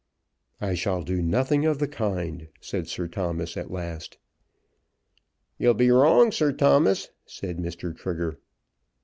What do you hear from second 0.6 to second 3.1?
shall do nothing of the kind," said Sir